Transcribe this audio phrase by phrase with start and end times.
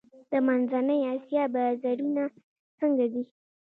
[0.29, 2.23] د منځنۍ اسیا بازارونه
[2.79, 3.23] څنګه دي؟